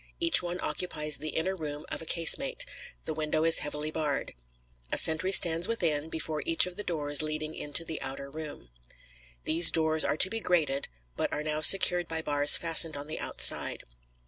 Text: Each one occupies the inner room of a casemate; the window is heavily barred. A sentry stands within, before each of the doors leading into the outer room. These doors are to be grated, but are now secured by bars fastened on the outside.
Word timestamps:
Each 0.19 0.41
one 0.41 0.59
occupies 0.61 1.19
the 1.19 1.29
inner 1.37 1.55
room 1.55 1.85
of 1.89 2.01
a 2.01 2.07
casemate; 2.07 2.65
the 3.05 3.13
window 3.13 3.43
is 3.43 3.59
heavily 3.59 3.91
barred. 3.91 4.33
A 4.91 4.97
sentry 4.97 5.31
stands 5.31 5.67
within, 5.67 6.09
before 6.09 6.41
each 6.43 6.65
of 6.65 6.75
the 6.75 6.83
doors 6.83 7.21
leading 7.21 7.53
into 7.53 7.85
the 7.85 8.01
outer 8.01 8.31
room. 8.31 8.69
These 9.43 9.69
doors 9.69 10.03
are 10.03 10.17
to 10.17 10.29
be 10.31 10.39
grated, 10.39 10.87
but 11.15 11.31
are 11.31 11.43
now 11.43 11.61
secured 11.61 12.07
by 12.07 12.23
bars 12.23 12.57
fastened 12.57 12.97
on 12.97 13.05
the 13.05 13.19
outside. 13.19 13.83